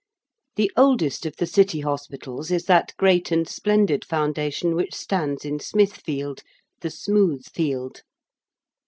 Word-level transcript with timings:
The 0.55 0.71
oldest 0.75 1.27
of 1.27 1.35
the 1.35 1.45
City 1.45 1.81
Hospitals 1.81 2.49
is 2.49 2.63
that 2.65 2.95
great 2.97 3.29
and 3.31 3.47
splendid 3.47 4.03
Foundation 4.03 4.73
which 4.75 4.95
stands 4.95 5.45
in 5.45 5.59
Smithfield 5.59 6.41
the 6.79 6.89
Smooth 6.89 7.45
Field. 7.45 8.01